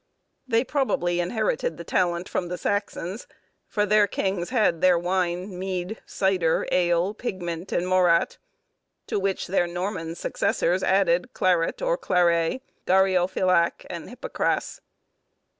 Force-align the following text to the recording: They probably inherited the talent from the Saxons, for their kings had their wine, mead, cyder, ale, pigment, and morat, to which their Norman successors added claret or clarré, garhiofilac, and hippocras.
They 0.47 0.63
probably 0.63 1.19
inherited 1.19 1.77
the 1.77 1.83
talent 1.83 2.27
from 2.27 2.47
the 2.47 2.57
Saxons, 2.57 3.27
for 3.67 3.85
their 3.85 4.07
kings 4.07 4.49
had 4.49 4.81
their 4.81 4.97
wine, 4.97 5.59
mead, 5.59 6.01
cyder, 6.07 6.65
ale, 6.71 7.13
pigment, 7.13 7.71
and 7.71 7.87
morat, 7.87 8.39
to 9.05 9.19
which 9.19 9.45
their 9.45 9.67
Norman 9.67 10.15
successors 10.15 10.81
added 10.81 11.33
claret 11.33 11.83
or 11.83 11.99
clarré, 11.99 12.61
garhiofilac, 12.87 13.85
and 13.91 14.09
hippocras. 14.09 14.79